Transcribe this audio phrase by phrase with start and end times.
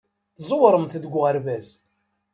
[0.37, 1.67] Tẓewremt deg uɣerbaz.